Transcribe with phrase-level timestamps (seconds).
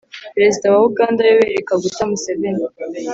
[0.35, 2.63] perezida wa uganda yoweri kaguta museveni